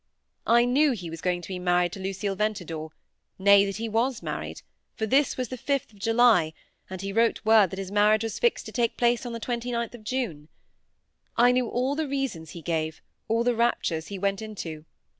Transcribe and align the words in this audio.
I 0.47 0.65
knew 0.65 0.93
he 0.93 1.11
was 1.11 1.21
going 1.21 1.43
to 1.43 1.47
be 1.47 1.59
married 1.59 1.91
to 1.91 1.99
Lucille 1.99 2.35
Ventadour; 2.35 2.89
nay, 3.37 3.65
that 3.67 3.75
he 3.75 3.87
was 3.87 4.23
married; 4.23 4.63
for 4.95 5.05
this 5.05 5.37
was 5.37 5.49
the 5.49 5.59
5th 5.59 5.93
of 5.93 5.99
July, 5.99 6.53
and 6.89 7.01
he 7.03 7.13
wrote 7.13 7.45
word 7.45 7.69
that 7.69 7.77
his 7.77 7.91
marriage 7.91 8.23
was 8.23 8.39
fixed 8.39 8.65
to 8.65 8.71
take 8.71 8.97
place 8.97 9.27
on 9.27 9.33
the 9.33 9.39
29th 9.39 9.93
of 9.93 10.03
June. 10.03 10.47
I 11.37 11.51
knew 11.51 11.67
all 11.69 11.93
the 11.93 12.07
reasons 12.07 12.49
he 12.49 12.63
gave, 12.63 13.03
all 13.27 13.43
the 13.43 13.53
raptures 13.53 14.07
he 14.07 14.17
went 14.17 14.41
into. 14.41 14.85